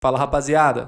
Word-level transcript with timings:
Fala 0.00 0.16
rapaziada. 0.16 0.86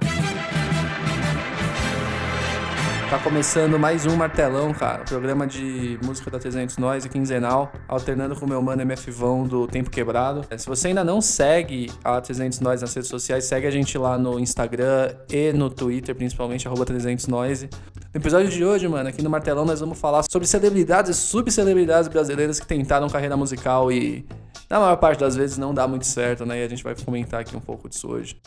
Tá 3.10 3.18
começando 3.18 3.76
mais 3.76 4.06
um 4.06 4.14
Martelão, 4.14 4.72
cara. 4.72 5.02
Programa 5.02 5.48
de 5.48 5.98
música 6.04 6.30
da 6.30 6.38
300 6.38 6.76
Nós, 6.76 7.04
quinzenal, 7.08 7.72
alternando 7.88 8.36
com 8.36 8.46
o 8.46 8.48
meu 8.48 8.62
mano 8.62 8.82
MF 8.82 9.10
Vão 9.10 9.48
do 9.48 9.66
Tempo 9.66 9.90
Quebrado. 9.90 10.46
Se 10.56 10.64
você 10.64 10.86
ainda 10.86 11.02
não 11.02 11.20
segue 11.20 11.90
a 12.04 12.20
300 12.20 12.60
Nós 12.60 12.82
nas 12.82 12.94
redes 12.94 13.10
sociais, 13.10 13.46
segue 13.46 13.66
a 13.66 13.70
gente 13.72 13.98
lá 13.98 14.16
no 14.16 14.38
Instagram 14.38 15.12
e 15.28 15.52
no 15.52 15.68
Twitter, 15.68 16.14
principalmente, 16.14 16.68
arroba 16.68 16.84
300 16.84 17.26
Nós. 17.26 17.62
No 17.64 17.68
episódio 18.14 18.48
de 18.48 18.64
hoje, 18.64 18.86
mano, 18.86 19.08
aqui 19.08 19.22
no 19.22 19.28
Martelão, 19.28 19.64
nós 19.64 19.80
vamos 19.80 19.98
falar 19.98 20.22
sobre 20.30 20.46
celebridades 20.46 21.10
e 21.10 21.14
subcelebridades 21.14 22.06
brasileiras 22.06 22.60
que 22.60 22.66
tentaram 22.66 23.08
carreira 23.08 23.36
musical 23.36 23.90
e, 23.90 24.24
na 24.70 24.78
maior 24.78 24.98
parte 24.98 25.18
das 25.18 25.34
vezes, 25.34 25.58
não 25.58 25.74
dá 25.74 25.88
muito 25.88 26.06
certo, 26.06 26.46
né? 26.46 26.60
E 26.60 26.64
a 26.64 26.68
gente 26.68 26.84
vai 26.84 26.94
comentar 26.94 27.40
aqui 27.40 27.56
um 27.56 27.60
pouco 27.60 27.88
disso 27.88 28.08
hoje. 28.08 28.40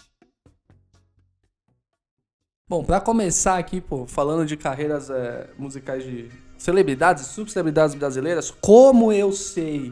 Bom, 2.69 2.81
para 2.81 3.01
começar 3.01 3.57
aqui, 3.57 3.81
pô, 3.81 4.07
falando 4.07 4.45
de 4.45 4.55
carreiras 4.55 5.09
é, 5.09 5.49
musicais 5.59 6.01
de 6.01 6.29
celebridades 6.57 7.27
subcelebridades 7.27 7.93
brasileiras, 7.93 8.51
como 8.61 9.11
eu 9.11 9.33
sei 9.33 9.91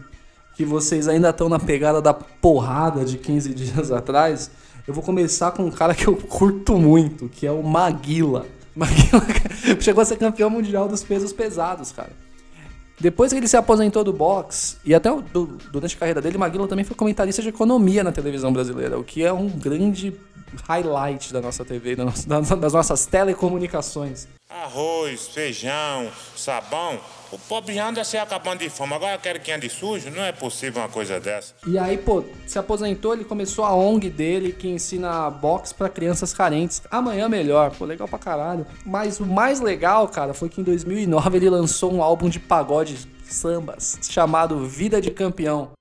que 0.56 0.64
vocês 0.64 1.10
ainda 1.10 1.32
estão 1.32 1.50
na 1.50 1.60
pegada 1.60 2.02
da 2.02 2.14
porrada 2.14 3.04
de 3.04 3.18
15 3.18 3.52
dias 3.54 3.92
atrás, 3.92 4.50
eu 4.88 4.94
vou 4.94 5.04
começar 5.04 5.52
com 5.52 5.66
um 5.66 5.70
cara 5.70 5.94
que 5.94 6.08
eu 6.08 6.16
curto 6.16 6.78
muito, 6.78 7.28
que 7.28 7.46
é 7.46 7.52
o 7.52 7.62
Maguila. 7.62 8.46
Maguila 8.74 9.22
chegou 9.82 10.02
a 10.02 10.06
ser 10.06 10.16
campeão 10.16 10.50
mundial 10.50 10.88
dos 10.88 11.04
pesos 11.04 11.34
pesados, 11.34 11.92
cara. 11.92 12.14
Depois 13.02 13.34
que 13.34 13.38
ele 13.38 13.50
se 13.50 13.58
aposentou 13.58 14.02
do 14.02 14.14
boxe, 14.14 14.78
e 14.86 14.96
até 14.96 15.10
durante 15.74 15.98
a 15.98 16.00
carreira 16.00 16.22
dele, 16.22 16.38
Maguila 16.38 16.70
também 16.70 16.86
foi 16.86 16.96
comentarista 16.96 17.42
de 17.42 17.50
economia 17.50 18.02
na 18.02 18.14
televisão 18.14 18.54
brasileira, 18.54 18.98
o 18.98 19.04
que 19.04 19.26
é 19.26 19.34
um 19.34 19.50
grande 19.50 20.14
highlight 20.68 21.32
da 21.34 21.42
nossa 21.42 21.64
TV, 21.66 21.96
das 21.96 22.74
nossas 22.74 23.06
telecomunicações. 23.06 24.28
Arroz, 24.50 25.30
feijão, 25.30 26.10
sabão. 26.36 27.00
O 27.32 27.40
pobre 27.40 27.74
já 27.74 27.88
anda 27.88 28.04
se 28.04 28.18
acabando 28.18 28.60
de 28.60 28.70
fome. 28.70 28.94
Agora 28.94 29.18
quer 29.18 29.40
que 29.40 29.50
ande 29.50 29.70
sujo? 29.70 30.10
Não 30.10 30.22
é 30.22 30.34
possível 30.34 30.82
uma 30.82 30.90
coisa 30.90 31.18
dessa. 31.22 31.54
E 31.66 31.78
aí, 31.78 31.98
pô, 31.98 32.26
se 32.46 32.60
aposentou, 32.60 33.14
ele 33.14 33.24
começou 33.24 33.64
a 33.64 33.74
ONG 33.74 34.10
dele 34.10 34.52
que 34.52 34.68
ensina 34.68 35.30
boxe 35.30 35.74
para 35.74 35.88
crianças 35.88 36.34
carentes. 36.34 36.82
Amanhã 36.92 37.30
melhor. 37.30 37.72
Pô, 37.72 37.86
legal 37.86 38.10
pra 38.10 38.20
caralho. 38.20 38.68
Mas 38.86 39.22
o 39.22 39.26
mais 39.26 39.62
legal, 39.62 40.10
cara, 40.10 40.34
foi 40.34 40.50
que 40.50 40.60
em 40.60 40.64
2009 40.66 41.38
ele 41.38 41.50
lançou 41.50 41.94
um 41.94 42.04
álbum 42.04 42.28
de 42.28 42.40
pagode 42.40 42.98
sambas 43.24 43.98
chamado 44.04 44.66
Vida 44.66 45.00
de 45.00 45.10
Campeão. 45.12 45.72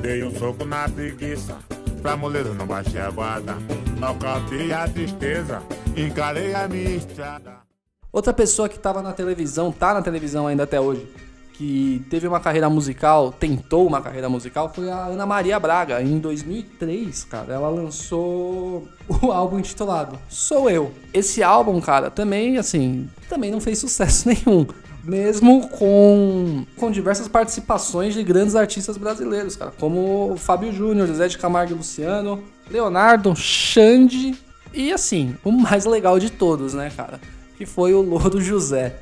Dei 0.00 0.22
um 0.22 0.32
soco 0.38 0.64
na 0.64 0.88
preguiça 0.88 1.58
Pra 2.02 2.16
moleiro 2.16 2.54
não 2.54 2.66
baixei 2.66 3.00
a 3.00 3.10
guarda 3.10 3.56
Nocauteei 3.98 4.72
a 4.72 4.88
tristeza 4.88 5.62
Encarei 5.96 6.54
a 6.54 6.68
minha 6.68 6.90
estrada 6.90 7.68
Outra 8.10 8.32
pessoa 8.32 8.68
que 8.68 8.78
tava 8.78 9.02
na 9.02 9.12
televisão, 9.12 9.70
tá 9.70 9.92
na 9.92 10.00
televisão 10.00 10.46
ainda 10.46 10.62
até 10.62 10.80
hoje, 10.80 11.06
que 11.52 12.04
teve 12.08 12.26
uma 12.26 12.40
carreira 12.40 12.70
musical, 12.70 13.30
tentou 13.30 13.86
uma 13.86 14.00
carreira 14.00 14.30
musical, 14.30 14.72
foi 14.74 14.88
a 14.90 15.06
Ana 15.06 15.26
Maria 15.26 15.60
Braga. 15.60 16.02
Em 16.02 16.18
2003, 16.18 17.24
cara, 17.24 17.52
ela 17.52 17.68
lançou 17.68 18.88
o 19.22 19.30
álbum 19.30 19.58
intitulado 19.58 20.18
Sou 20.26 20.70
Eu. 20.70 20.90
Esse 21.12 21.42
álbum, 21.42 21.78
cara, 21.82 22.10
também, 22.10 22.56
assim, 22.56 23.10
também 23.28 23.50
não 23.50 23.60
fez 23.60 23.78
sucesso 23.78 24.26
nenhum 24.30 24.66
mesmo 25.08 25.66
com, 25.68 26.66
com 26.76 26.90
diversas 26.90 27.26
participações 27.26 28.12
de 28.12 28.22
grandes 28.22 28.54
artistas 28.54 28.98
brasileiros, 28.98 29.56
cara, 29.56 29.72
como 29.80 30.36
Fábio 30.36 30.72
Júnior, 30.72 31.08
Zé 31.08 31.28
de 31.28 31.38
Camargo 31.38 31.72
e 31.72 31.76
Luciano, 31.76 32.44
Leonardo, 32.70 33.34
Xande 33.34 34.38
e 34.72 34.92
assim, 34.92 35.34
o 35.42 35.50
mais 35.50 35.86
legal 35.86 36.18
de 36.18 36.30
todos, 36.30 36.74
né, 36.74 36.92
cara, 36.94 37.18
que 37.56 37.64
foi 37.64 37.94
o 37.94 38.02
Louro 38.02 38.40
José. 38.40 39.00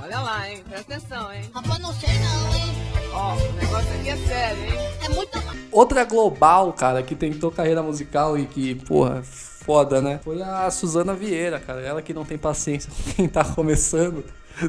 Olha 0.00 0.20
lá, 0.20 0.50
hein? 0.50 0.64
Presta 0.66 0.94
atenção, 0.94 1.32
hein? 1.32 1.42
Rapaz, 1.54 1.78
não 1.80 1.92
sei 1.92 2.08
não, 2.18 2.54
hein? 2.54 2.74
Ó, 3.12 3.34
o 3.34 3.52
negócio 3.52 3.90
aqui 4.00 4.08
é 4.08 4.16
sério, 4.16 4.64
hein? 4.64 4.78
É 5.04 5.08
muito... 5.10 5.38
Outra 5.70 6.02
global, 6.04 6.72
cara, 6.72 7.02
que 7.02 7.14
tentou 7.14 7.50
carreira 7.50 7.82
musical 7.82 8.38
e 8.38 8.46
que, 8.46 8.74
porra, 8.74 9.22
foda, 9.68 10.00
né? 10.00 10.18
Foi 10.24 10.40
a 10.40 10.70
Suzana 10.70 11.12
Vieira, 11.12 11.60
cara. 11.60 11.82
Ela 11.82 12.00
que 12.00 12.14
não 12.14 12.24
tem 12.24 12.38
paciência 12.38 12.88
com 13.04 13.12
quem 13.12 13.28
tá 13.28 13.44
começando. 13.44 14.24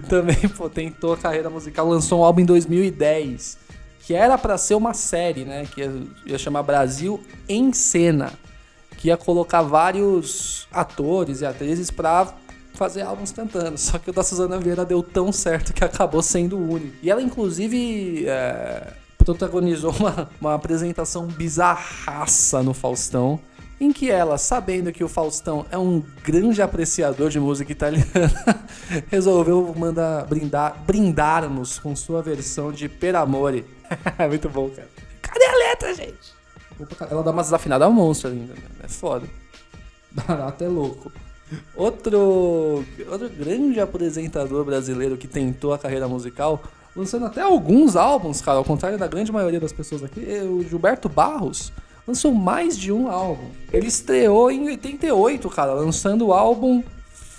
Também, 0.10 0.36
pô, 0.58 0.70
tentou 0.70 1.14
a 1.14 1.18
carreira 1.18 1.50
musical, 1.50 1.88
lançou 1.88 2.20
um 2.20 2.24
álbum 2.26 2.42
em 2.42 2.46
2010. 2.46 3.58
Que 4.02 4.14
era 4.14 4.38
para 4.38 4.58
ser 4.58 4.76
uma 4.76 4.94
série, 4.94 5.46
né? 5.46 5.66
Que 5.74 5.90
ia, 6.26 6.38
chamar 6.38 6.64
Brasil 6.64 7.24
em 7.48 7.72
Cena. 7.72 8.34
Que 8.98 9.08
ia 9.08 9.16
colocar 9.16 9.62
vários 9.62 10.68
atores 10.70 11.40
e 11.40 11.46
atrizes 11.46 11.90
pra 11.90 12.34
fazer 12.74 13.04
álbuns 13.04 13.32
cantando. 13.32 13.78
Só 13.78 13.98
que 14.00 14.10
o 14.10 14.14
da 14.14 14.22
Suzana 14.22 14.60
Vieira 14.60 14.84
deu 14.84 15.02
tão 15.02 15.32
certo 15.32 15.74
que 15.74 15.84
acabou 15.84 16.22
sendo 16.22 16.58
único. 16.58 16.98
E 17.02 17.10
ela, 17.10 17.22
inclusive, 17.22 18.26
é, 18.28 18.94
protagonizou 19.18 19.94
uma, 19.98 20.30
uma 20.42 20.54
apresentação 20.56 21.26
bizarraça 21.26 22.62
no 22.62 22.74
Faustão 22.74 23.40
em 23.80 23.94
que 23.94 24.12
ela, 24.12 24.38
sabendo 24.38 24.92
que 24.92 25.04
o 25.04 25.08
Faustão 25.08 25.66
é 25.72 25.78
um 25.78 26.04
grande 26.24 26.62
apreciador 26.62 27.30
de 27.30 27.40
música 27.40 27.72
italiana, 27.72 28.06
resolveu 29.08 29.74
mandar 29.78 30.26
brindar, 30.26 30.84
brindar-nos 30.86 31.80
com 31.80 31.96
sua 31.96 32.22
versão 32.22 32.72
de 32.72 32.90
Per 32.90 33.16
Amore. 33.16 33.66
Muito 34.28 34.50
bom, 34.50 34.70
cara. 34.70 34.90
Cadê 35.22 35.46
a 35.46 35.56
letra, 35.56 35.94
gente? 35.94 36.40
Ela 37.10 37.24
dá 37.24 37.32
uma 37.32 37.42
desafinada 37.42 37.90
monstro 37.90 38.32
ainda, 38.32 38.54
né? 38.54 38.62
é 38.84 38.88
foda. 38.88 39.28
Barato 40.12 40.64
é 40.64 40.68
louco. 40.68 41.12
Outro, 41.76 42.84
outro 43.10 43.30
grande 43.30 43.80
apresentador 43.80 44.64
brasileiro 44.66 45.18
que 45.18 45.28
tentou 45.28 45.74
a 45.74 45.80
carreira 45.80 46.08
musical, 46.08 46.62
lançando 46.96 47.26
até 47.26 47.42
alguns 47.42 47.96
álbuns, 47.96 48.42
cara, 48.42 48.58
ao 48.58 48.66
contrário 48.66 48.98
da 48.98 49.08
grande 49.08 49.32
maioria 49.32 49.60
das 49.60 49.74
pessoas 49.74 50.04
aqui, 50.04 50.24
é 50.32 50.44
o 50.44 50.62
Gilberto 50.62 51.10
Barros 51.10 51.72
lançou 52.10 52.34
mais 52.34 52.76
de 52.76 52.92
um 52.92 53.08
álbum. 53.10 53.50
Ele 53.72 53.88
estreou 53.88 54.50
em 54.50 54.66
88, 54.66 55.48
cara, 55.50 55.74
lançando 55.74 56.28
o 56.28 56.34
álbum 56.34 56.84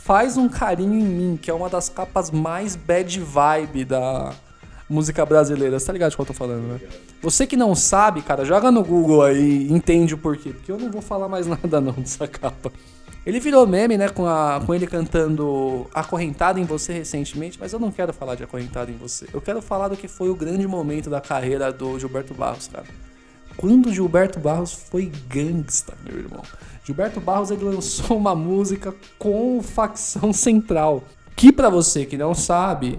Faz 0.03 0.36
um 0.36 0.48
Carinho 0.48 0.94
em 0.94 1.04
Mim, 1.04 1.38
que 1.41 1.50
é 1.50 1.54
uma 1.54 1.69
das 1.69 1.88
capas 1.88 2.31
mais 2.31 2.75
bad 2.75 3.20
vibe 3.20 3.84
da 3.84 4.32
música 4.88 5.25
brasileira. 5.26 5.78
Você 5.78 5.86
tá 5.86 5.92
ligado 5.92 6.10
de 6.10 6.16
qual 6.16 6.25
eu 6.25 6.32
tô 6.32 6.34
falando, 6.34 6.62
né? 6.62 6.80
Você 7.22 7.47
que 7.47 7.56
não 7.56 7.75
sabe, 7.75 8.22
cara, 8.22 8.44
joga 8.44 8.72
no 8.72 8.82
Google 8.82 9.22
aí 9.22 9.69
e 9.69 9.72
entende 9.72 10.14
o 10.14 10.19
porquê. 10.19 10.50
Porque 10.53 10.72
eu 10.72 10.78
não 10.78 10.91
vou 10.91 11.03
falar 11.03 11.28
mais 11.28 11.47
nada 11.48 11.80
não 11.80 11.92
dessa 11.92 12.26
capa. 12.26 12.72
Ele 13.26 13.38
virou 13.38 13.66
meme, 13.66 13.98
né, 13.98 14.09
com, 14.09 14.26
a, 14.26 14.60
com 14.64 14.75
ele 14.75 14.86
cantando 14.86 15.86
Acorrentado 15.94 16.59
em 16.59 16.64
Você 16.64 16.92
recentemente, 16.92 17.59
mas 17.60 17.72
eu 17.72 17.78
não 17.78 17.92
quero 17.92 18.12
falar 18.12 18.34
de 18.34 18.42
Acorrentado 18.42 18.91
em 18.91 18.97
Você. 18.97 19.28
Eu 19.32 19.41
quero 19.41 19.60
falar 19.60 19.88
do 19.88 19.97
que 19.97 20.09
foi 20.09 20.30
o 20.30 20.34
grande 20.34 20.66
momento 20.66 21.10
da 21.10 21.20
carreira 21.20 21.72
do 21.72 21.98
Gilberto 21.98 22.34
Barros, 22.34 22.69
cara 22.69 22.86
quando 23.60 23.93
Gilberto 23.93 24.41
Barros 24.41 24.72
foi 24.72 25.12
gangsta, 25.28 25.93
meu 26.03 26.19
irmão. 26.19 26.41
Gilberto 26.82 27.21
Barros 27.21 27.50
ele 27.50 27.62
lançou 27.62 28.16
uma 28.16 28.34
música 28.34 28.94
com 29.19 29.62
facção 29.62 30.32
central, 30.32 31.04
que 31.37 31.53
para 31.53 31.69
você 31.69 32.06
que 32.06 32.16
não 32.16 32.34
sabe, 32.34 32.98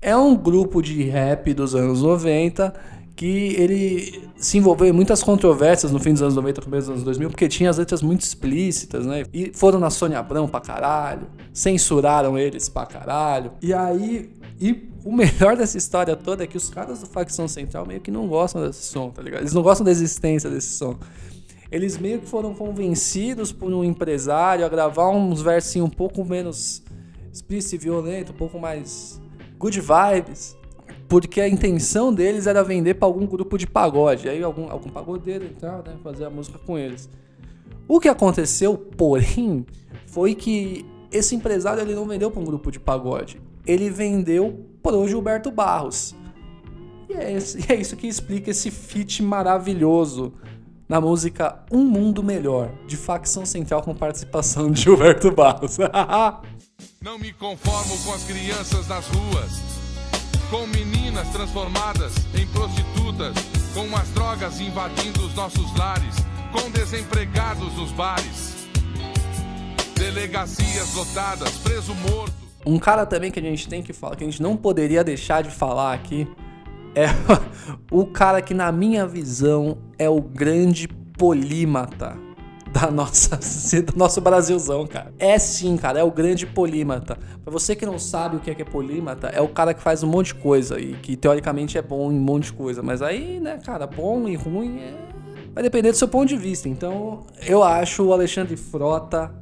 é 0.00 0.16
um 0.16 0.36
grupo 0.36 0.80
de 0.80 1.02
rap 1.02 1.52
dos 1.52 1.74
anos 1.74 2.02
90 2.02 2.72
que 3.16 3.56
ele 3.58 4.22
se 4.36 4.58
envolveu 4.58 4.86
em 4.86 4.92
muitas 4.92 5.22
controvérsias 5.22 5.90
no 5.90 5.98
fim 5.98 6.12
dos 6.12 6.22
anos 6.22 6.36
90, 6.36 6.60
começo 6.62 6.82
dos 6.82 6.90
anos 6.90 7.02
2000, 7.02 7.30
porque 7.30 7.48
tinha 7.48 7.70
as 7.70 7.78
letras 7.78 8.02
muito 8.02 8.20
explícitas, 8.20 9.06
né? 9.06 9.24
E 9.32 9.50
foram 9.54 9.80
na 9.80 9.88
Sônia 9.88 10.18
Abrão 10.18 10.46
pra 10.46 10.60
caralho, 10.60 11.26
censuraram 11.52 12.38
eles 12.38 12.68
pra 12.68 12.84
caralho. 12.84 13.52
E 13.62 13.72
aí 13.72 14.30
e 14.60 14.88
o 15.04 15.12
melhor 15.12 15.56
dessa 15.58 15.76
história 15.76 16.16
toda 16.16 16.44
é 16.44 16.46
que 16.46 16.56
os 16.56 16.68
caras 16.70 17.00
do 17.00 17.06
Facção 17.06 17.46
Central 17.46 17.86
meio 17.86 18.00
que 18.00 18.10
não 18.10 18.26
gostam 18.26 18.62
desse 18.62 18.84
som, 18.84 19.10
tá 19.10 19.22
ligado? 19.22 19.42
Eles 19.42 19.52
não 19.52 19.62
gostam 19.62 19.84
da 19.84 19.90
existência 19.90 20.48
desse 20.50 20.76
som. 20.76 20.96
Eles 21.70 21.98
meio 21.98 22.20
que 22.20 22.26
foram 22.26 22.54
convencidos 22.54 23.52
por 23.52 23.72
um 23.72 23.84
empresário 23.84 24.64
a 24.64 24.68
gravar 24.68 25.10
uns 25.10 25.42
versinhos 25.42 25.88
um 25.88 25.90
pouco 25.90 26.24
menos 26.24 26.82
explícito 27.32 27.74
e 27.74 27.78
violento, 27.78 28.32
um 28.32 28.36
pouco 28.36 28.58
mais 28.58 29.20
good 29.58 29.78
vibes, 29.80 30.56
porque 31.08 31.40
a 31.40 31.48
intenção 31.48 32.14
deles 32.14 32.46
era 32.46 32.62
vender 32.62 32.94
para 32.94 33.06
algum 33.06 33.26
grupo 33.26 33.58
de 33.58 33.66
pagode. 33.66 34.28
Aí 34.28 34.42
algum, 34.42 34.70
algum 34.70 34.88
pagodeiro 34.88 35.44
e 35.44 35.50
tal, 35.50 35.82
né? 35.82 35.96
Fazer 36.02 36.24
a 36.24 36.30
música 36.30 36.58
com 36.58 36.78
eles. 36.78 37.10
O 37.88 38.00
que 38.00 38.08
aconteceu, 38.08 38.76
porém, 38.76 39.66
foi 40.06 40.34
que 40.34 40.86
esse 41.12 41.34
empresário 41.34 41.82
ele 41.82 41.94
não 41.94 42.06
vendeu 42.06 42.30
para 42.30 42.40
um 42.40 42.44
grupo 42.44 42.70
de 42.70 42.80
pagode 42.80 43.40
ele 43.66 43.90
vendeu 43.90 44.66
pro 44.82 45.06
Gilberto 45.08 45.50
Barros. 45.50 46.14
E 47.08 47.14
é, 47.14 47.32
esse, 47.32 47.58
é 47.70 47.76
isso 47.76 47.96
que 47.96 48.06
explica 48.06 48.50
esse 48.50 48.70
feat 48.70 49.22
maravilhoso 49.22 50.34
na 50.88 51.00
música 51.00 51.64
Um 51.70 51.84
Mundo 51.84 52.22
Melhor, 52.22 52.70
de 52.86 52.96
facção 52.96 53.44
central 53.44 53.82
com 53.82 53.94
participação 53.94 54.70
de 54.70 54.82
Gilberto 54.82 55.30
Barros. 55.32 55.78
Não 57.02 57.18
me 57.18 57.32
conformo 57.32 57.96
com 58.04 58.12
as 58.12 58.24
crianças 58.24 58.86
das 58.86 59.06
ruas, 59.08 59.50
com 60.50 60.66
meninas 60.66 61.28
transformadas 61.28 62.12
em 62.34 62.46
prostitutas 62.48 63.34
Com 63.74 63.96
as 63.96 64.08
drogas 64.10 64.60
invadindo 64.60 65.24
os 65.24 65.34
nossos 65.34 65.76
lares, 65.76 66.16
com 66.52 66.70
desempregados 66.70 67.74
nos 67.74 67.92
bares. 67.92 68.68
Delegacias 69.94 70.94
lotadas, 70.94 71.50
preso 71.58 71.94
morto. 71.94 72.35
Um 72.66 72.78
cara 72.78 73.06
também 73.06 73.30
que 73.30 73.38
a 73.38 73.42
gente 73.42 73.68
tem 73.68 73.80
que 73.80 73.92
falar, 73.92 74.16
que 74.16 74.24
a 74.24 74.26
gente 74.26 74.42
não 74.42 74.56
poderia 74.56 75.04
deixar 75.04 75.42
de 75.42 75.50
falar 75.50 75.94
aqui, 75.94 76.26
é 76.96 77.06
o 77.92 78.04
cara 78.06 78.42
que, 78.42 78.52
na 78.52 78.72
minha 78.72 79.06
visão, 79.06 79.78
é 79.98 80.08
o 80.08 80.20
grande 80.20 80.88
polímata 80.88 82.16
da 82.72 82.90
nossa, 82.90 83.38
do 83.82 83.96
nosso 83.96 84.20
Brasilzão, 84.20 84.86
cara. 84.86 85.12
É 85.18 85.38
sim, 85.38 85.76
cara, 85.76 86.00
é 86.00 86.02
o 86.02 86.10
grande 86.10 86.46
polímata. 86.46 87.16
Pra 87.42 87.52
você 87.52 87.76
que 87.76 87.86
não 87.86 87.98
sabe 87.98 88.36
o 88.36 88.40
que 88.40 88.50
é, 88.50 88.54
que 88.54 88.62
é 88.62 88.64
polímata, 88.64 89.28
é 89.28 89.40
o 89.40 89.48
cara 89.48 89.72
que 89.72 89.80
faz 89.80 90.02
um 90.02 90.08
monte 90.08 90.28
de 90.28 90.34
coisa 90.34 90.78
e 90.80 90.94
que 90.94 91.16
teoricamente 91.16 91.78
é 91.78 91.82
bom 91.82 92.10
em 92.10 92.16
um 92.16 92.20
monte 92.20 92.46
de 92.46 92.52
coisa. 92.52 92.82
Mas 92.82 93.00
aí, 93.00 93.40
né, 93.40 93.58
cara, 93.64 93.86
bom 93.86 94.28
e 94.28 94.34
ruim 94.34 94.78
é... 94.80 94.94
vai 95.54 95.62
depender 95.62 95.92
do 95.92 95.96
seu 95.96 96.08
ponto 96.08 96.28
de 96.28 96.36
vista. 96.36 96.68
Então, 96.68 97.24
eu 97.46 97.62
acho 97.62 98.02
o 98.02 98.12
Alexandre 98.12 98.56
Frota, 98.56 99.32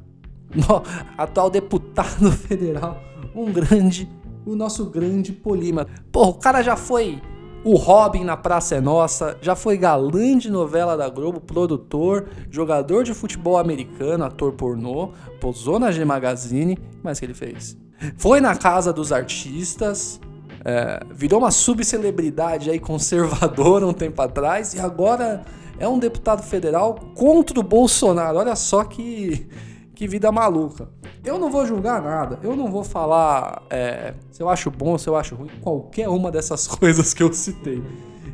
atual 1.18 1.50
deputado 1.50 2.30
federal, 2.30 3.00
um 3.34 3.52
grande, 3.52 4.08
o 4.46 4.54
nosso 4.54 4.86
grande 4.86 5.32
polímata. 5.32 5.90
Pô, 6.12 6.28
o 6.28 6.34
cara 6.34 6.62
já 6.62 6.76
foi 6.76 7.20
o 7.64 7.76
Robin 7.76 8.24
na 8.24 8.36
Praça 8.36 8.74
é 8.74 8.80
Nossa, 8.80 9.38
já 9.40 9.56
foi 9.56 9.78
galã 9.78 10.36
de 10.36 10.50
novela 10.50 10.98
da 10.98 11.08
Globo, 11.08 11.40
produtor, 11.40 12.28
jogador 12.50 13.04
de 13.04 13.14
futebol 13.14 13.56
americano, 13.56 14.22
ator 14.22 14.52
pornô, 14.52 15.12
posou 15.40 15.78
na 15.78 15.90
G 15.90 16.04
Magazine, 16.04 16.78
mais 17.02 17.18
que 17.18 17.24
ele 17.24 17.32
fez? 17.32 17.76
Foi 18.18 18.38
na 18.38 18.54
Casa 18.54 18.92
dos 18.92 19.12
Artistas, 19.12 20.20
é, 20.62 21.00
virou 21.10 21.40
uma 21.40 21.50
subcelebridade 21.50 22.70
aí 22.70 22.78
conservadora 22.78 23.86
um 23.88 23.94
tempo 23.94 24.20
atrás 24.20 24.74
e 24.74 24.78
agora 24.78 25.42
é 25.78 25.88
um 25.88 25.98
deputado 25.98 26.42
federal 26.42 26.96
contra 27.14 27.58
o 27.58 27.62
Bolsonaro. 27.62 28.38
Olha 28.38 28.56
só 28.56 28.84
que, 28.84 29.48
que 29.94 30.06
vida 30.06 30.30
maluca. 30.30 30.88
Eu 31.24 31.38
não 31.38 31.50
vou 31.50 31.64
julgar 31.64 32.02
nada, 32.02 32.38
eu 32.42 32.54
não 32.54 32.70
vou 32.70 32.84
falar 32.84 33.62
é, 33.70 34.12
se 34.30 34.42
eu 34.42 34.48
acho 34.48 34.70
bom, 34.70 34.98
se 34.98 35.08
eu 35.08 35.16
acho 35.16 35.34
ruim, 35.34 35.48
qualquer 35.62 36.06
uma 36.08 36.30
dessas 36.30 36.66
coisas 36.68 37.14
que 37.14 37.22
eu 37.22 37.32
citei. 37.32 37.82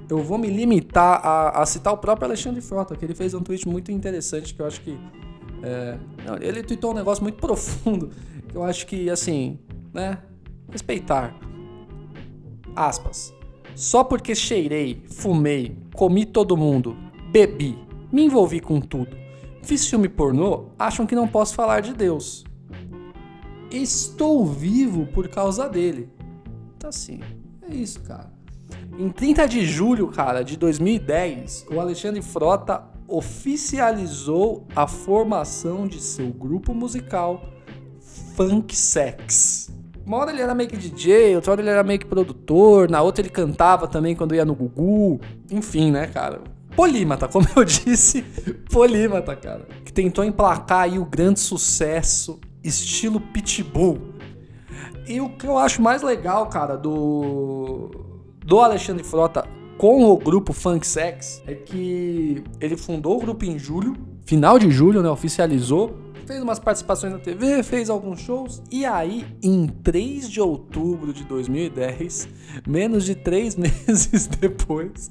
Eu 0.08 0.24
vou 0.24 0.36
me 0.36 0.48
limitar 0.48 1.24
a, 1.24 1.62
a 1.62 1.66
citar 1.66 1.92
o 1.92 1.98
próprio 1.98 2.26
Alexandre 2.26 2.60
Frota, 2.60 2.96
que 2.96 3.04
ele 3.04 3.14
fez 3.14 3.32
um 3.32 3.40
tweet 3.40 3.68
muito 3.68 3.92
interessante 3.92 4.52
que 4.52 4.60
eu 4.60 4.66
acho 4.66 4.80
que. 4.80 4.98
é, 5.62 5.96
não, 6.26 6.36
ele 6.36 6.64
tweetou 6.64 6.90
um 6.90 6.94
negócio 6.94 7.22
muito 7.22 7.38
profundo 7.40 8.10
que 8.48 8.56
eu 8.56 8.64
acho 8.64 8.84
que, 8.86 9.08
assim, 9.08 9.60
né? 9.94 10.18
Respeitar. 10.68 11.32
Aspas. 12.74 13.32
Só 13.76 14.02
porque 14.02 14.34
cheirei, 14.34 15.04
fumei, 15.08 15.78
comi 15.94 16.26
todo 16.26 16.56
mundo, 16.56 16.96
bebi, 17.30 17.78
me 18.10 18.24
envolvi 18.24 18.58
com 18.58 18.80
tudo, 18.80 19.16
fiz 19.62 19.86
filme 19.86 20.08
pornô, 20.08 20.66
acham 20.76 21.06
que 21.06 21.14
não 21.14 21.28
posso 21.28 21.54
falar 21.54 21.80
de 21.80 21.94
Deus. 21.94 22.44
Estou 23.70 24.44
vivo 24.44 25.06
por 25.06 25.28
causa 25.28 25.68
dele. 25.68 26.08
Então 26.76 26.90
assim, 26.90 27.20
é 27.62 27.74
isso, 27.74 28.00
cara. 28.00 28.32
Em 28.98 29.08
30 29.08 29.46
de 29.46 29.64
julho, 29.64 30.08
cara, 30.08 30.42
de 30.42 30.56
2010, 30.56 31.66
o 31.70 31.80
Alexandre 31.80 32.20
Frota 32.20 32.82
oficializou 33.06 34.66
a 34.74 34.86
formação 34.86 35.86
de 35.86 36.00
seu 36.00 36.28
grupo 36.28 36.74
musical 36.74 37.42
Funk 38.36 38.74
Sex. 38.76 39.70
Uma 40.04 40.18
hora 40.18 40.32
ele 40.32 40.42
era 40.42 40.54
meio 40.54 40.68
que 40.68 40.76
DJ, 40.76 41.36
outra 41.36 41.52
hora 41.52 41.60
ele 41.60 41.70
era 41.70 41.84
meio 41.84 41.98
que 41.98 42.06
produtor, 42.06 42.90
na 42.90 43.00
outra 43.02 43.22
ele 43.22 43.30
cantava 43.30 43.86
também 43.86 44.16
quando 44.16 44.34
ia 44.34 44.44
no 44.44 44.54
Gugu. 44.54 45.20
Enfim, 45.50 45.90
né, 45.90 46.06
cara? 46.08 46.40
Polímata, 46.74 47.28
como 47.28 47.46
eu 47.54 47.62
disse, 47.64 48.22
polímata, 48.70 49.36
cara. 49.36 49.66
Que 49.84 49.92
tentou 49.92 50.24
emplacar 50.24 50.82
aí 50.82 50.98
o 50.98 51.04
grande 51.04 51.40
sucesso, 51.40 52.40
estilo 52.62 53.20
Pitbull. 53.20 53.98
E 55.06 55.20
o 55.20 55.28
que 55.30 55.46
eu 55.46 55.58
acho 55.58 55.82
mais 55.82 56.02
legal, 56.02 56.46
cara, 56.48 56.76
do, 56.76 57.90
do 58.44 58.60
Alexandre 58.60 59.02
Frota 59.02 59.44
com 59.76 60.04
o 60.04 60.16
grupo 60.16 60.52
Funk 60.52 60.86
Sex 60.86 61.42
é 61.46 61.54
que 61.54 62.44
ele 62.60 62.76
fundou 62.76 63.16
o 63.16 63.20
grupo 63.20 63.44
em 63.44 63.58
julho, 63.58 63.96
final 64.26 64.58
de 64.58 64.70
julho, 64.70 65.02
né? 65.02 65.08
Oficializou. 65.08 65.96
Fez 66.30 66.40
umas 66.44 66.60
participações 66.60 67.12
na 67.12 67.18
TV, 67.18 67.60
fez 67.64 67.90
alguns 67.90 68.20
shows. 68.20 68.62
E 68.70 68.86
aí, 68.86 69.26
em 69.42 69.66
3 69.66 70.30
de 70.30 70.40
outubro 70.40 71.12
de 71.12 71.24
2010, 71.24 72.28
menos 72.68 73.04
de 73.04 73.16
3 73.16 73.56
meses 73.58 74.28
depois, 74.28 75.10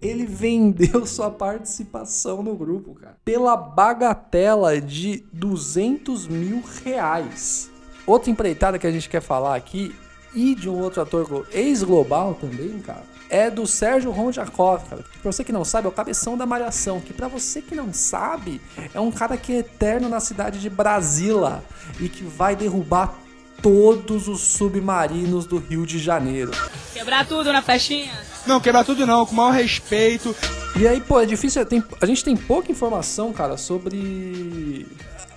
ele 0.00 0.24
vendeu 0.24 1.04
sua 1.04 1.30
participação 1.30 2.42
no 2.42 2.56
grupo, 2.56 2.94
cara. 2.94 3.18
Pela 3.22 3.54
bagatela 3.58 4.80
de 4.80 5.22
200 5.34 6.26
mil 6.28 6.62
reais. 6.82 7.70
Outra 8.06 8.30
empreitada 8.30 8.78
que 8.78 8.86
a 8.86 8.90
gente 8.90 9.06
quer 9.10 9.20
falar 9.20 9.56
aqui, 9.56 9.94
e 10.34 10.54
de 10.54 10.70
um 10.70 10.80
outro 10.80 11.02
ator 11.02 11.28
glo- 11.28 11.46
ex-global 11.52 12.34
também, 12.40 12.78
cara, 12.78 13.04
é 13.30 13.50
do 13.50 13.66
Sérgio 13.66 14.10
Rondjakov, 14.10 14.84
cara. 14.88 15.02
Que 15.02 15.18
Pra 15.18 15.32
você 15.32 15.42
que 15.44 15.52
não 15.52 15.64
sabe, 15.64 15.86
é 15.86 15.88
o 15.88 15.92
cabeção 15.92 16.36
da 16.36 16.46
Malhação. 16.46 17.00
Que 17.00 17.12
pra 17.12 17.28
você 17.28 17.60
que 17.62 17.74
não 17.74 17.92
sabe, 17.92 18.60
é 18.92 19.00
um 19.00 19.10
cara 19.10 19.36
que 19.36 19.52
é 19.52 19.58
eterno 19.58 20.08
na 20.08 20.20
cidade 20.20 20.60
de 20.60 20.68
Brasília 20.70 21.62
e 22.00 22.08
que 22.08 22.22
vai 22.22 22.54
derrubar 22.54 23.14
todos 23.62 24.28
os 24.28 24.40
submarinos 24.42 25.46
do 25.46 25.56
Rio 25.58 25.86
de 25.86 25.98
Janeiro. 25.98 26.50
Quebrar 26.92 27.26
tudo 27.26 27.52
na 27.52 27.62
festinha? 27.62 28.12
Não, 28.46 28.60
quebrar 28.60 28.84
tudo 28.84 29.06
não, 29.06 29.24
com 29.24 29.32
o 29.32 29.36
maior 29.36 29.52
respeito. 29.52 30.36
E 30.78 30.86
aí, 30.86 31.00
pô, 31.00 31.18
é 31.18 31.24
difícil. 31.24 31.64
tem- 31.64 31.82
a 32.00 32.04
gente 32.04 32.22
tem 32.22 32.36
pouca 32.36 32.70
informação, 32.70 33.32
cara, 33.32 33.56
sobre 33.56 34.86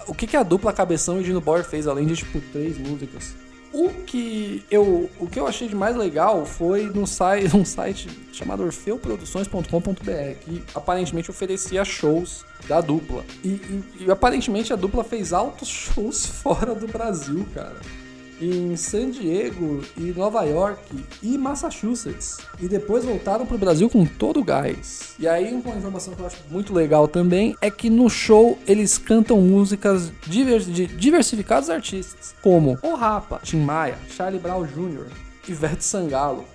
o 0.08 0.14
que, 0.14 0.28
que 0.28 0.36
a 0.36 0.44
dupla 0.44 0.74
Cabeção 0.74 1.22
e 1.22 1.24
Dino 1.24 1.40
Bauer 1.40 1.64
fez, 1.64 1.88
além 1.88 2.06
de, 2.06 2.18
tipo, 2.18 2.42
três 2.52 2.78
músicas. 2.78 3.34
O 3.74 3.90
que 3.90 4.64
eu, 4.72 5.10
o 5.20 5.28
que 5.28 5.40
eu 5.40 5.46
achei 5.48 5.68
de 5.68 5.76
mais 5.76 5.96
legal 5.96 6.46
foi 6.46 6.84
num 6.86 7.06
site, 7.06 7.52
num 7.56 7.66
site 7.66 8.08
chamado 8.32 8.64
orfeuproduções.com.br, 8.64 10.40
que 10.42 10.64
aparentemente 10.74 11.30
oferecia 11.30 11.84
shows 11.86 12.46
da 12.68 12.82
dupla. 12.82 13.24
E, 13.44 13.48
e- 13.50 13.84
e 14.06 14.12
aparentemente 14.12 14.72
a 14.74 14.76
dupla 14.76 15.04
fez 15.04 15.34
altos 15.34 15.68
shows 15.70 16.26
fora 16.26 16.74
do 16.74 16.88
Brasil, 16.88 17.46
cara 17.54 17.76
em 18.42 18.76
San 18.76 19.10
Diego 19.12 19.82
e 19.98 20.14
Nova 20.16 20.44
York 20.44 20.80
e 21.24 21.38
Massachusetts. 21.38 22.38
E 22.60 22.68
depois 22.68 23.04
voltaram 23.06 23.46
pro 23.46 23.58
Brasil 23.58 23.90
com 23.90 24.06
todo 24.06 24.40
o 24.40 24.44
gás. 24.44 25.16
E 25.20 25.28
aí, 25.28 25.52
uma 25.54 25.76
informação 25.76 26.14
que 26.14 26.22
eu 26.22 26.26
acho 26.28 26.38
muito 26.50 26.74
legal 26.74 27.08
também 27.08 27.56
é 27.62 27.70
que 27.72 27.90
no 27.90 28.10
show 28.10 28.58
eles 28.68 28.98
cantam 28.98 29.42
músicas 29.42 30.12
diver- 30.28 30.62
de 30.62 30.86
diversificados 30.88 31.70
artistas, 31.70 32.36
como 32.42 32.78
O 32.84 32.96
Rapa, 32.96 33.40
Tim 33.44 33.60
Maia, 33.62 33.98
Charlie 34.10 34.40
Brown 34.40 34.66
Jr., 34.66 35.06
Ivete 35.48 35.84
Sangalo. 35.84 36.46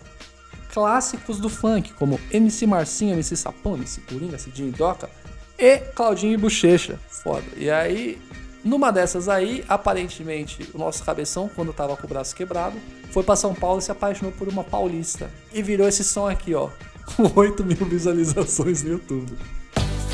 Clássicos 0.73 1.39
do 1.39 1.49
funk, 1.51 1.93
como 1.95 2.19
MC 2.31 2.67
Marcinho, 2.67 3.13
MC 3.13 3.37
Sapão, 3.37 3.75
MC 3.77 4.01
Coringa, 4.03 4.39
Cidinho 4.39 4.73
Doca 4.73 5.11
e 5.59 5.77
Claudinho 5.95 6.33
e 6.33 6.37
Bochecha. 6.39 6.99
Foda. 7.09 7.45
E 7.59 7.71
aí, 7.71 8.19
numa 8.65 8.93
dessas 8.93 9.29
aí, 9.29 9.65
aparentemente, 9.69 10.71
o 10.73 10.79
nosso 10.79 11.05
cabeção, 11.05 11.51
quando 11.55 11.73
tava 11.73 11.97
com 11.97 12.07
o 12.07 12.09
braço 12.09 12.35
quebrado, 12.35 12.77
foi 13.11 13.23
pra 13.23 13.37
São 13.37 13.55
Paulo 13.55 13.81
e 13.81 13.83
se 13.83 13.91
apaixonou 13.91 14.33
por 14.33 14.49
uma 14.49 14.63
paulista. 14.63 15.31
E 15.53 15.63
virou 15.63 15.89
esse 15.89 16.05
som 16.05 16.29
aqui, 16.29 16.55
ó. 16.55 16.69
Com 17.17 17.31
8 17.35 17.65
mil 17.65 17.85
visualizações 17.87 18.83
no 18.83 18.93
YouTube. 18.93 19.33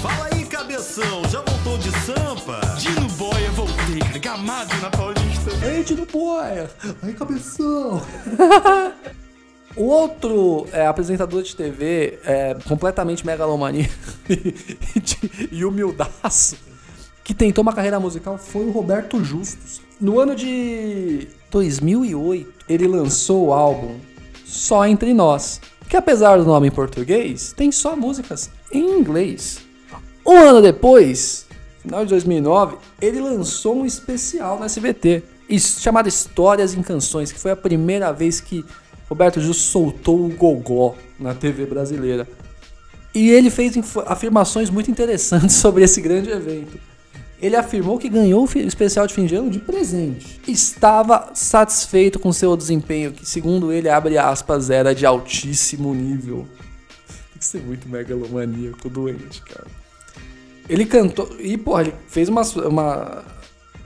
Fala 0.01 0.29
aí, 0.33 0.45
cabeção, 0.47 1.23
já 1.29 1.43
voltou 1.43 1.77
de 1.79 1.91
sampa? 2.01 2.61
Dino 2.79 3.09
Boia, 3.11 3.51
voltei, 3.51 3.99
cara, 3.99 4.19
gamado 4.19 4.77
na 4.81 4.91
Paulista. 4.91 5.51
Ei, 5.67 5.85
Tino 5.85 6.07
Boia! 6.07 6.71
Aí, 7.03 7.13
cabeção! 7.13 8.03
O 9.77 9.85
outro 9.85 10.67
é, 10.73 10.89
apresentador 10.89 11.41
de 11.41 11.55
TV 11.55 12.19
é, 12.25 12.57
completamente 12.67 13.25
megalomaníaco 13.25 13.95
e, 14.29 14.53
e 15.53 15.65
humildaço 15.65 16.57
que 17.29 17.35
tentou 17.35 17.61
uma 17.61 17.75
carreira 17.75 18.01
musical 18.01 18.39
foi 18.39 18.65
o 18.65 18.71
Roberto 18.71 19.23
Justus. 19.23 19.83
No 20.01 20.19
ano 20.19 20.35
de 20.35 21.29
2008, 21.51 22.65
ele 22.67 22.89
lançou 22.89 23.49
o 23.49 23.53
álbum 23.53 23.97
Só 24.47 24.87
Entre 24.87 25.13
Nós, 25.13 25.61
que 25.91 25.95
apesar 25.95 26.39
do 26.39 26.47
nome 26.47 26.69
em 26.69 26.71
português, 26.71 27.53
tem 27.55 27.71
só 27.71 27.95
músicas 27.95 28.49
em 28.73 28.99
inglês. 28.99 29.61
Um 30.27 30.39
ano 30.39 30.63
depois, 30.63 31.45
final 31.83 32.03
de 32.03 32.09
2009, 32.13 32.79
ele 32.99 33.21
lançou 33.21 33.77
um 33.77 33.85
especial 33.85 34.59
no 34.59 34.65
SBT, 34.65 35.23
chamado 35.59 36.09
Histórias 36.09 36.73
em 36.73 36.81
Canções, 36.81 37.31
que 37.31 37.39
foi 37.39 37.51
a 37.51 37.57
primeira 37.57 38.11
vez 38.11 38.41
que 38.41 38.65
Roberto 39.07 39.39
Justus 39.39 39.67
soltou 39.67 40.25
o 40.25 40.31
gogó 40.31 40.97
na 41.21 41.35
TV 41.35 41.67
brasileira. 41.67 42.27
E 43.15 43.29
ele 43.29 43.51
fez 43.51 43.77
afirmações 44.07 44.71
muito 44.71 44.91
interessantes 44.91 45.57
sobre 45.61 45.85
esse 45.85 46.01
grande 46.01 46.31
evento. 46.31 46.88
Ele 47.41 47.55
afirmou 47.55 47.99
que 47.99 48.09
ganhou 48.09 48.45
o 48.45 48.59
especial 48.59 49.07
de 49.07 49.15
fim 49.15 49.25
de 49.25 49.37
ano 49.37 49.49
de 49.49 49.61
presente. 49.61 50.41
Estava 50.49 51.31
satisfeito 51.35 52.19
com 52.19 52.33
seu 52.33 52.57
desempenho, 52.57 53.13
que 53.13 53.25
segundo 53.25 53.73
ele, 53.73 53.89
abre 53.89 54.19
aspas, 54.19 54.71
era 54.71 54.93
de 54.93 55.07
altíssimo 55.07 55.95
nível. 55.95 56.47
Tem 57.31 57.39
que 57.39 57.45
ser 57.45 57.63
muito 57.63 57.89
megalomaníaco, 57.89 58.89
doente, 58.89 59.41
cara. 59.43 59.67
Ele 60.69 60.85
cantou. 60.85 61.29
E, 61.39 61.57
porra, 61.57 61.83
ele 61.83 61.95
fez 62.09 62.29
uma. 62.29 62.43
uma 62.67 63.25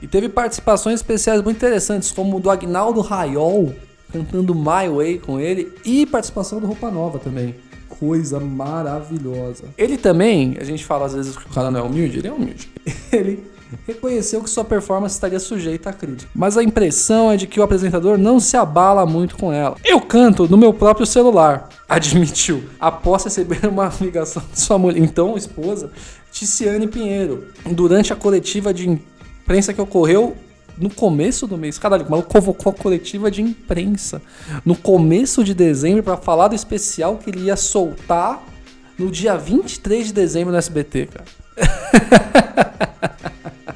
e 0.01 0.07
teve 0.07 0.27
participações 0.27 0.95
especiais 0.95 1.41
muito 1.41 1.55
interessantes, 1.55 2.11
como 2.11 2.35
o 2.35 2.39
do 2.39 2.49
Agnaldo 2.49 2.99
Raiol, 2.99 3.73
cantando 4.11 4.53
My 4.53 4.89
Way 4.93 5.19
com 5.19 5.39
ele, 5.39 5.71
e 5.85 6.05
participação 6.05 6.59
do 6.59 6.67
Roupa 6.67 6.91
Nova 6.91 7.19
também. 7.19 7.55
Coisa 7.87 8.37
maravilhosa. 8.37 9.65
Ele 9.77 9.97
também, 9.97 10.57
a 10.59 10.63
gente 10.65 10.83
fala 10.83 11.05
às 11.05 11.13
vezes 11.13 11.37
que 11.37 11.45
o 11.45 11.49
cara 11.53 11.71
não 11.71 11.79
é 11.79 11.83
humilde, 11.83 12.17
ele 12.17 12.27
é 12.27 12.33
humilde. 12.33 12.69
Ele 13.13 13.43
reconheceu 13.87 14.41
que 14.41 14.49
sua 14.49 14.63
performance 14.63 15.15
estaria 15.15 15.39
sujeita 15.39 15.89
à 15.89 15.93
crítica. 15.93 16.29
Mas 16.35 16.57
a 16.57 16.63
impressão 16.63 17.31
é 17.31 17.37
de 17.37 17.47
que 17.47 17.59
o 17.59 17.63
apresentador 17.63 18.17
não 18.17 18.39
se 18.39 18.55
abala 18.55 19.05
muito 19.05 19.35
com 19.35 19.51
ela. 19.51 19.75
Eu 19.83 19.99
canto 20.01 20.47
no 20.47 20.57
meu 20.57 20.73
próprio 20.73 21.05
celular, 21.05 21.69
admitiu, 21.89 22.63
após 22.79 23.23
receber 23.23 23.65
uma 23.67 23.91
ligação 23.99 24.43
de 24.51 24.59
sua 24.59 24.77
mulher, 24.77 25.01
então 25.01 25.35
esposa, 25.37 25.91
Ticiane 26.31 26.87
Pinheiro, 26.87 27.45
durante 27.65 28.13
a 28.13 28.15
coletiva 28.15 28.73
de 28.73 28.89
imprensa 28.89 29.73
que 29.73 29.81
ocorreu 29.81 30.35
no 30.77 30.89
começo 30.89 31.45
do 31.45 31.57
mês. 31.57 31.77
Caralho, 31.77 32.05
o 32.05 32.11
maluco 32.11 32.29
convocou 32.29 32.71
a 32.71 32.75
coletiva 32.75 33.29
de 33.29 33.41
imprensa 33.41 34.21
no 34.65 34.75
começo 34.75 35.43
de 35.43 35.53
dezembro 35.53 36.01
para 36.01 36.17
falar 36.17 36.47
do 36.47 36.55
especial 36.55 37.17
que 37.17 37.29
ele 37.29 37.45
ia 37.45 37.55
soltar 37.55 38.43
no 38.97 39.11
dia 39.11 39.37
23 39.37 40.07
de 40.07 40.13
dezembro 40.13 40.51
no 40.51 40.57
SBT, 40.57 41.07
cara. 41.07 41.25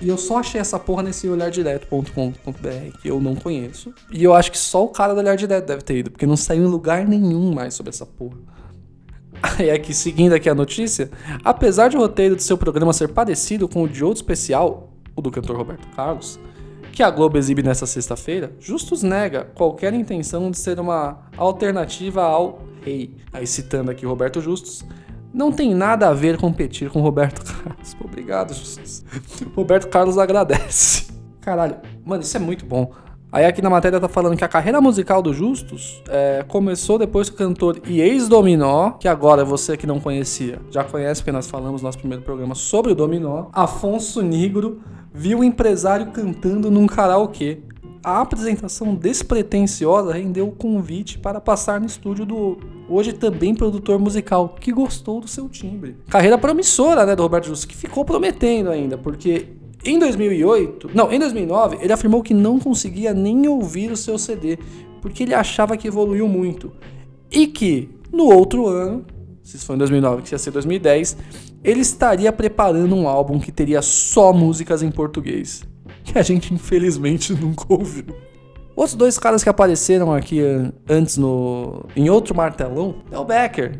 E 0.07 0.09
eu 0.09 0.17
só 0.17 0.37
achei 0.37 0.61
essa 0.61 0.79
porra 0.79 1.03
nesse 1.03 1.27
olhardireto.com.br, 1.27 2.97
que 3.01 3.09
eu 3.09 3.19
não 3.19 3.35
conheço. 3.35 3.93
E 4.09 4.23
eu 4.23 4.33
acho 4.33 4.49
que 4.49 4.57
só 4.57 4.85
o 4.85 4.87
cara 4.87 5.13
do 5.13 5.19
Olhar 5.19 5.35
Direto 5.35 5.65
deve 5.65 5.81
ter 5.81 5.97
ido, 5.97 6.11
porque 6.11 6.25
não 6.25 6.37
saiu 6.37 6.63
em 6.63 6.67
lugar 6.67 7.05
nenhum 7.05 7.53
mais 7.53 7.73
sobre 7.73 7.89
essa 7.89 8.05
porra. 8.05 8.37
Aí 9.43 9.67
aqui, 9.69 9.93
seguindo 9.93 10.31
aqui 10.31 10.49
a 10.49 10.55
notícia, 10.55 11.11
apesar 11.43 11.89
de 11.89 11.97
o 11.97 11.99
roteiro 11.99 12.37
do 12.37 12.41
seu 12.41 12.57
programa 12.57 12.93
ser 12.93 13.09
parecido 13.09 13.67
com 13.67 13.83
o 13.83 13.89
de 13.89 14.01
outro 14.01 14.21
especial, 14.21 14.93
o 15.13 15.21
do 15.21 15.29
cantor 15.29 15.57
Roberto 15.57 15.89
Carlos, 15.93 16.39
que 16.93 17.03
a 17.03 17.11
Globo 17.11 17.37
exibe 17.37 17.61
nesta 17.61 17.85
sexta-feira, 17.85 18.53
Justus 18.61 19.03
nega 19.03 19.49
qualquer 19.55 19.93
intenção 19.93 20.49
de 20.49 20.57
ser 20.57 20.79
uma 20.79 21.25
alternativa 21.35 22.23
ao 22.23 22.61
rei. 22.81 23.13
Aí 23.33 23.45
citando 23.45 23.91
aqui 23.91 24.05
Roberto 24.05 24.39
Justus, 24.39 24.85
não 25.37 25.51
tem 25.51 25.73
nada 25.75 26.09
a 26.09 26.13
ver 26.13 26.37
competir 26.37 26.89
com 26.89 26.99
Roberto 26.99 27.43
Carlos. 27.45 27.95
Obrigado, 28.03 28.53
Justus. 28.53 29.05
Roberto 29.55 29.87
Carlos 29.87 30.17
agradece. 30.17 31.07
Caralho, 31.39 31.77
mano, 32.03 32.23
isso 32.23 32.35
é 32.35 32.39
muito 32.39 32.65
bom. 32.65 32.91
Aí 33.31 33.45
aqui 33.45 33.61
na 33.61 33.69
matéria 33.69 33.99
tá 33.99 34.07
falando 34.07 34.35
que 34.35 34.43
a 34.43 34.47
carreira 34.47 34.81
musical 34.81 35.21
do 35.21 35.33
Justus 35.33 36.01
é, 36.09 36.43
começou 36.47 36.97
depois 36.97 37.29
que 37.29 37.35
o 37.35 37.37
cantor 37.37 37.79
e 37.85 38.01
ex-dominó, 38.01 38.91
que 38.91 39.07
agora 39.07 39.45
você 39.45 39.77
que 39.77 39.85
não 39.85 39.99
conhecia, 39.99 40.59
já 40.71 40.83
conhece 40.83 41.21
porque 41.21 41.31
nós 41.31 41.47
falamos 41.47 41.81
no 41.81 41.87
nosso 41.87 41.99
primeiro 41.99 42.23
programa 42.23 42.55
sobre 42.55 42.93
o 42.93 42.95
dominó, 42.95 43.47
Afonso 43.53 44.21
Negro, 44.21 44.81
viu 45.13 45.39
o 45.39 45.43
empresário 45.43 46.07
cantando 46.07 46.71
num 46.71 46.87
karaokê. 46.87 47.59
A 48.03 48.21
apresentação 48.21 48.95
despretensiosa 48.95 50.13
rendeu 50.13 50.47
o 50.47 50.51
convite 50.51 51.19
para 51.19 51.41
passar 51.41 51.79
no 51.79 51.87
estúdio 51.87 52.25
do 52.25 52.57
hoje 52.89 53.13
também 53.13 53.53
produtor 53.53 53.99
musical, 53.99 54.55
que 54.59 54.71
gostou 54.71 55.19
do 55.19 55.27
seu 55.27 55.49
timbre. 55.49 55.97
Carreira 56.09 56.37
promissora, 56.37 57.05
né, 57.05 57.15
do 57.15 57.23
Roberto 57.23 57.47
Justus, 57.47 57.65
que 57.65 57.75
ficou 57.75 58.05
prometendo 58.05 58.69
ainda, 58.69 58.97
porque 58.97 59.47
em 59.83 59.99
2008, 59.99 60.91
não, 60.93 61.11
em 61.11 61.19
2009, 61.19 61.77
ele 61.81 61.93
afirmou 61.93 62.21
que 62.21 62.33
não 62.33 62.59
conseguia 62.59 63.13
nem 63.13 63.47
ouvir 63.47 63.91
o 63.91 63.97
seu 63.97 64.17
CD, 64.17 64.57
porque 65.01 65.23
ele 65.23 65.33
achava 65.33 65.77
que 65.77 65.87
evoluiu 65.87 66.27
muito. 66.27 66.71
E 67.31 67.47
que 67.47 67.89
no 68.11 68.25
outro 68.25 68.67
ano, 68.67 69.05
se 69.43 69.57
isso 69.57 69.65
foi 69.65 69.75
em 69.75 69.79
2009, 69.79 70.21
que 70.23 70.33
ia 70.33 70.37
ser 70.37 70.51
2010, 70.51 71.17
ele 71.63 71.81
estaria 71.81 72.31
preparando 72.31 72.95
um 72.95 73.07
álbum 73.07 73.39
que 73.39 73.51
teria 73.51 73.81
só 73.81 74.33
músicas 74.33 74.81
em 74.81 74.91
português. 74.91 75.63
Que 76.07 76.17
a 76.17 76.21
gente 76.21 76.53
infelizmente 76.53 77.33
nunca 77.35 77.65
ouviu. 77.67 78.05
Outros 78.75 78.95
dois 78.95 79.17
caras 79.17 79.43
que 79.43 79.49
apareceram 79.49 80.13
aqui 80.13 80.41
eh, 80.41 80.71
antes 80.87 81.17
no 81.17 81.85
em 81.95 82.09
outro 82.09 82.35
martelão 82.35 82.95
é 83.11 83.17
o 83.17 83.25
Becker, 83.25 83.79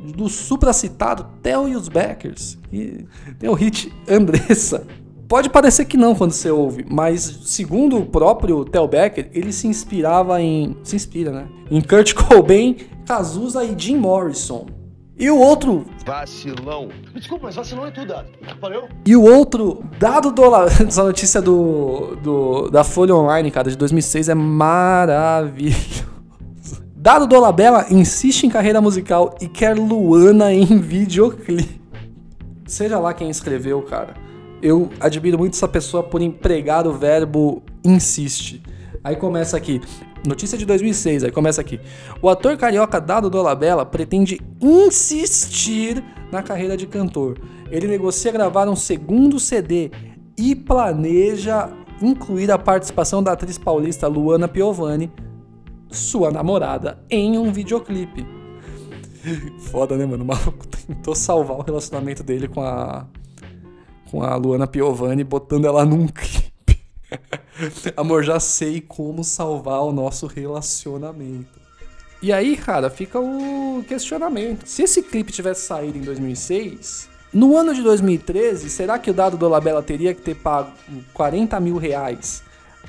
do 0.00 0.28
supracitado 0.28 1.26
Theo 1.42 1.68
e 1.68 1.76
os 1.76 1.88
Beckers. 1.88 2.58
E 2.72 3.04
tem 3.38 3.48
o 3.48 3.54
hit 3.54 3.92
Andressa. 4.08 4.86
Pode 5.28 5.48
parecer 5.48 5.84
que 5.84 5.96
não 5.96 6.14
quando 6.14 6.32
você 6.32 6.50
ouve, 6.50 6.84
mas 6.90 7.22
segundo 7.44 7.98
o 7.98 8.06
próprio 8.06 8.64
Theo 8.64 8.88
Becker, 8.88 9.30
ele 9.32 9.52
se 9.52 9.66
inspirava 9.66 10.40
em. 10.42 10.76
Se 10.82 10.96
inspira, 10.96 11.30
né? 11.30 11.48
Em 11.70 11.80
Kurt 11.80 12.12
Cobain, 12.14 12.76
Cazuza 13.06 13.64
e 13.64 13.74
Jim 13.78 13.96
Morrison. 13.96 14.66
E 15.22 15.30
o 15.30 15.38
outro. 15.38 15.86
Vacilão. 16.04 16.88
Desculpa, 17.14 17.46
mas 17.46 17.54
vacilão 17.54 17.86
é 17.86 17.92
tudo, 17.92 18.08
dado. 18.08 18.28
Valeu? 18.60 18.88
E 19.06 19.14
o 19.14 19.22
outro, 19.22 19.84
dado 19.96 20.32
do, 20.32 20.42
essa 20.66 21.04
notícia 21.04 21.40
do, 21.40 22.16
do, 22.16 22.68
da 22.68 22.82
Folha 22.82 23.14
Online, 23.14 23.48
cara, 23.48 23.70
de 23.70 23.76
2006, 23.76 24.30
é 24.30 24.34
maravilhoso. 24.34 26.10
Dado 26.96 27.28
Dolabella 27.28 27.86
insiste 27.88 28.42
em 28.42 28.50
carreira 28.50 28.80
musical 28.80 29.36
e 29.40 29.46
quer 29.46 29.78
Luana 29.78 30.52
em 30.52 30.80
videoclipe. 30.80 31.80
Seja 32.66 32.98
lá 32.98 33.14
quem 33.14 33.30
escreveu, 33.30 33.80
cara. 33.82 34.14
Eu 34.60 34.90
admiro 34.98 35.38
muito 35.38 35.54
essa 35.54 35.68
pessoa 35.68 36.02
por 36.02 36.20
empregar 36.20 36.84
o 36.84 36.92
verbo 36.92 37.62
insiste. 37.84 38.60
Aí 39.04 39.16
começa 39.16 39.56
aqui, 39.56 39.80
notícia 40.26 40.56
de 40.56 40.64
2006, 40.64 41.24
aí 41.24 41.32
começa 41.32 41.60
aqui. 41.60 41.80
O 42.20 42.28
ator 42.28 42.56
carioca 42.56 43.00
Dado 43.00 43.28
Dolabella 43.28 43.84
pretende 43.84 44.40
insistir 44.60 46.02
na 46.30 46.42
carreira 46.42 46.76
de 46.76 46.86
cantor. 46.86 47.38
Ele 47.70 47.88
negocia 47.88 48.30
gravar 48.30 48.68
um 48.68 48.76
segundo 48.76 49.40
CD 49.40 49.90
e 50.38 50.54
planeja 50.54 51.68
incluir 52.00 52.50
a 52.50 52.58
participação 52.58 53.22
da 53.22 53.32
atriz 53.32 53.58
paulista 53.58 54.06
Luana 54.06 54.46
Piovani, 54.46 55.10
sua 55.90 56.30
namorada, 56.30 57.02
em 57.10 57.38
um 57.38 57.52
videoclipe. 57.52 58.24
Foda, 59.70 59.96
né, 59.96 60.06
mano? 60.06 60.22
O 60.24 60.26
maluco 60.26 60.66
tentou 60.66 61.14
salvar 61.14 61.58
o 61.58 61.62
relacionamento 61.62 62.22
dele 62.22 62.48
com 62.48 62.60
a 62.60 63.06
com 64.10 64.22
a 64.22 64.36
Luana 64.36 64.66
Piovani, 64.66 65.24
botando 65.24 65.64
ela 65.64 65.86
num 65.86 66.06
clipe. 66.12 66.84
Amor, 67.96 68.22
já 68.22 68.40
sei 68.40 68.80
como 68.80 69.24
salvar 69.24 69.82
o 69.82 69.92
nosso 69.92 70.26
relacionamento. 70.26 71.60
E 72.20 72.32
aí, 72.32 72.56
cara, 72.56 72.88
fica 72.88 73.18
o 73.18 73.84
questionamento. 73.86 74.66
Se 74.66 74.82
esse 74.82 75.02
clipe 75.02 75.32
tivesse 75.32 75.66
saído 75.66 75.98
em 75.98 76.02
2006, 76.02 77.08
no 77.32 77.56
ano 77.56 77.74
de 77.74 77.82
2013, 77.82 78.70
será 78.70 78.98
que 78.98 79.10
o 79.10 79.14
dado 79.14 79.36
do 79.36 79.48
Labella 79.48 79.82
teria 79.82 80.14
que 80.14 80.22
ter 80.22 80.36
pago 80.36 80.70
40 81.12 81.58
mil 81.58 81.76
reais 81.76 82.42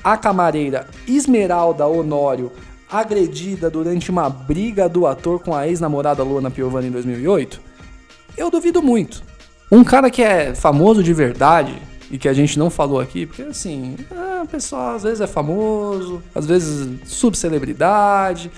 à 0.04 0.18
camareira 0.18 0.88
Esmeralda 1.08 1.88
Honório, 1.88 2.52
agredida 2.90 3.70
durante 3.70 4.12
uma 4.12 4.30
briga 4.30 4.88
do 4.88 5.08
ator 5.08 5.40
com 5.40 5.56
a 5.56 5.68
ex-namorada 5.68 6.24
Luana 6.24 6.52
Piovani 6.52 6.90
em 6.90 6.92
2008? 6.92 7.60
Eu 8.38 8.52
duvido 8.52 8.84
muito. 8.84 9.24
Um 9.72 9.84
cara 9.84 10.12
que 10.12 10.22
é 10.22 10.54
famoso 10.54 11.02
de 11.02 11.14
verdade 11.14 11.82
e 12.14 12.18
que 12.20 12.30
a 12.30 12.34
gente 12.34 12.60
não 12.60 12.70
falou 12.70 13.00
aqui, 13.00 13.26
porque 13.26 13.42
assim, 13.42 13.96
ah, 14.12 14.44
o 14.44 14.48
pessoal 14.48 14.94
às 14.96 15.02
vezes 15.02 15.20
é 15.20 15.26
famoso, 15.26 16.22
às 16.36 16.46
vezes 16.46 17.00
subcelebridade, 17.06 18.52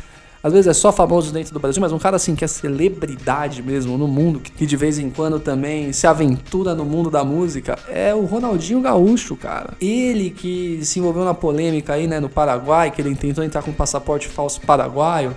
às 0.43 0.51
vezes 0.51 0.67
é 0.67 0.74
só 0.74 0.91
famoso 0.91 1.31
dentro 1.31 1.53
do 1.53 1.59
Brasil, 1.62 1.79
mas 1.79 1.93
um 1.93 1.97
cara 1.97 2.17
assim 2.17 2.35
que 2.35 2.43
é 2.43 2.50
celebridade 2.50 3.63
mesmo 3.63 3.97
no 3.97 4.09
mundo, 4.09 4.41
que 4.41 4.65
de 4.65 4.75
vez 4.75 5.00
em 5.00 5.09
quando 5.09 5.39
também 5.39 5.93
se 5.93 6.05
aventura 6.05 6.75
no 6.75 6.83
mundo 6.83 7.09
da 7.09 7.24
música, 7.24 7.79
é 7.88 8.13
o 8.13 8.25
Ronaldinho 8.25 8.81
Gaúcho, 8.81 9.38
cara. 9.38 9.74
Ele 9.79 10.31
que 10.31 10.81
se 10.83 11.00
envolveu 11.00 11.24
na 11.24 11.33
polêmica 11.33 11.93
aí, 11.93 12.07
né, 12.07 12.19
no 12.19 12.27
Paraguai, 12.27 12.91
que 12.91 13.01
ele 13.01 13.15
tentou 13.15 13.41
entrar 13.41 13.63
com 13.63 13.71
um 13.71 13.74
passaporte 13.74 14.27
falso 14.27 14.59
paraguaio, 14.59 15.33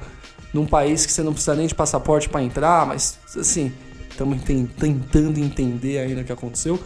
num 0.53 0.67
país 0.67 1.07
que 1.07 1.13
você 1.13 1.23
não 1.23 1.33
precisa 1.33 1.55
nem 1.55 1.69
de 1.69 1.75
passaporte 1.75 2.29
para 2.29 2.43
entrar, 2.43 2.85
mas 2.85 3.17
assim, 3.37 3.73
estamos 4.11 4.43
tentando 4.43 5.39
entender 5.39 6.01
ainda 6.01 6.23
o 6.23 6.25
que 6.25 6.33
aconteceu. 6.33 6.81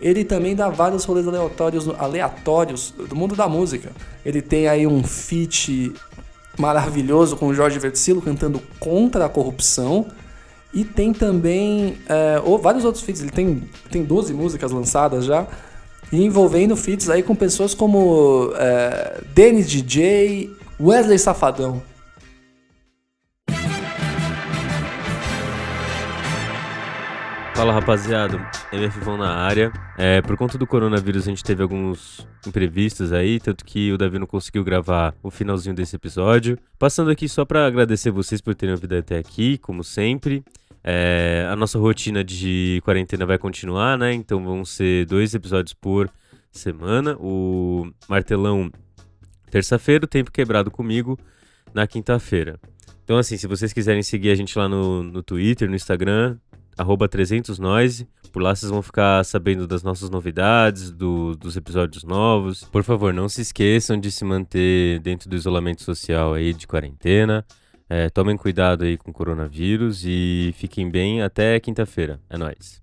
Ele 0.00 0.24
também 0.24 0.54
dá 0.54 0.68
vários 0.68 1.04
rolês 1.04 1.26
aleatórios, 1.26 1.88
aleatórios 1.98 2.94
do 3.08 3.16
mundo 3.16 3.34
da 3.34 3.48
música. 3.48 3.90
Ele 4.24 4.40
tem 4.40 4.68
aí 4.68 4.86
um 4.86 5.02
feat 5.02 5.92
maravilhoso 6.56 7.36
com 7.36 7.48
o 7.48 7.54
Jorge 7.54 7.78
Versilo 7.78 8.22
cantando 8.22 8.60
contra 8.78 9.26
a 9.26 9.28
corrupção. 9.28 10.06
E 10.72 10.84
tem 10.84 11.12
também 11.12 11.96
é, 12.08 12.40
ou 12.44 12.58
vários 12.58 12.84
outros 12.84 13.02
feats. 13.02 13.22
Ele 13.22 13.30
tem, 13.30 13.68
tem 13.90 14.04
12 14.04 14.32
músicas 14.32 14.70
lançadas 14.70 15.24
já. 15.24 15.46
E 16.12 16.24
envolvendo 16.24 16.76
feats 16.76 17.10
aí 17.10 17.22
com 17.22 17.34
pessoas 17.34 17.74
como 17.74 18.52
é, 18.56 19.20
Dennis 19.34 19.68
DJ, 19.68 20.50
Wesley 20.80 21.18
Safadão. 21.18 21.82
Fala 27.58 27.72
rapaziada, 27.72 28.38
MF 28.72 29.00
vão 29.00 29.16
na 29.16 29.34
área. 29.34 29.72
É, 29.96 30.22
por 30.22 30.36
conta 30.36 30.56
do 30.56 30.64
coronavírus 30.64 31.26
a 31.26 31.30
gente 31.30 31.42
teve 31.42 31.60
alguns 31.60 32.24
imprevistos 32.46 33.12
aí, 33.12 33.40
tanto 33.40 33.64
que 33.64 33.92
o 33.92 33.98
Davi 33.98 34.16
não 34.16 34.28
conseguiu 34.28 34.62
gravar 34.62 35.12
o 35.24 35.28
finalzinho 35.28 35.74
desse 35.74 35.96
episódio. 35.96 36.56
Passando 36.78 37.10
aqui 37.10 37.28
só 37.28 37.44
para 37.44 37.66
agradecer 37.66 38.12
vocês 38.12 38.40
por 38.40 38.54
terem 38.54 38.76
ouvido 38.76 38.94
até 38.94 39.18
aqui, 39.18 39.58
como 39.58 39.82
sempre. 39.82 40.44
É, 40.84 41.48
a 41.50 41.56
nossa 41.56 41.80
rotina 41.80 42.22
de 42.22 42.80
quarentena 42.84 43.26
vai 43.26 43.38
continuar, 43.38 43.98
né? 43.98 44.12
Então 44.14 44.44
vão 44.44 44.64
ser 44.64 45.04
dois 45.06 45.34
episódios 45.34 45.74
por 45.74 46.08
semana. 46.52 47.16
O 47.18 47.90
Martelão, 48.08 48.70
terça-feira, 49.50 50.04
o 50.04 50.08
Tempo 50.08 50.30
Quebrado 50.30 50.70
comigo, 50.70 51.18
na 51.74 51.88
quinta-feira. 51.88 52.60
Então, 53.02 53.18
assim, 53.18 53.36
se 53.36 53.48
vocês 53.48 53.72
quiserem 53.72 54.04
seguir 54.04 54.30
a 54.30 54.36
gente 54.36 54.56
lá 54.56 54.68
no, 54.68 55.02
no 55.02 55.24
Twitter, 55.24 55.68
no 55.68 55.74
Instagram, 55.74 56.38
arroba 56.78 57.08
300noise. 57.08 58.06
Por 58.32 58.40
lá 58.42 58.54
vocês 58.54 58.70
vão 58.70 58.80
ficar 58.82 59.24
sabendo 59.24 59.66
das 59.66 59.82
nossas 59.82 60.08
novidades, 60.10 60.90
do- 60.90 61.34
dos 61.36 61.56
episódios 61.56 62.04
novos. 62.04 62.64
Por 62.64 62.82
favor, 62.84 63.12
não 63.12 63.28
se 63.28 63.40
esqueçam 63.42 63.98
de 63.98 64.10
se 64.10 64.24
manter 64.24 65.00
dentro 65.00 65.28
do 65.28 65.36
isolamento 65.36 65.82
social 65.82 66.34
aí 66.34 66.52
de 66.54 66.66
quarentena. 66.66 67.44
É, 67.90 68.08
tomem 68.10 68.36
cuidado 68.36 68.84
aí 68.84 68.96
com 68.98 69.10
o 69.10 69.14
coronavírus 69.14 70.04
e 70.04 70.52
fiquem 70.56 70.90
bem 70.90 71.22
até 71.22 71.58
quinta-feira. 71.58 72.20
É 72.28 72.36
nóis. 72.36 72.80